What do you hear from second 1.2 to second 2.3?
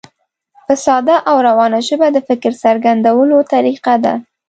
او روانه ژبه د